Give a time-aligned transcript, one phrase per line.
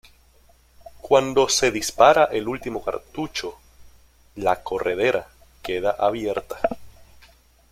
[0.99, 3.59] Cuando se dispara el último cartucho,
[4.33, 5.27] la corredera
[5.61, 6.57] queda abierta.